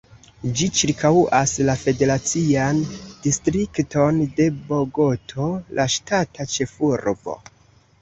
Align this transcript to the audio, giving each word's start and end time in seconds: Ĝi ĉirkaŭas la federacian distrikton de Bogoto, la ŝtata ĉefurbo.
Ĝi 0.59 0.69
ĉirkaŭas 0.77 1.53
la 1.67 1.75
federacian 1.81 2.81
distrikton 3.27 4.25
de 4.41 4.51
Bogoto, 4.73 5.51
la 5.81 5.89
ŝtata 5.99 6.53
ĉefurbo. 6.59 7.43